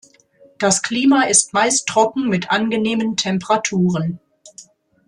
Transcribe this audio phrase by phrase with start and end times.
[0.57, 4.19] Das Klima ist meist trocken mit angenehmen Temperaturen.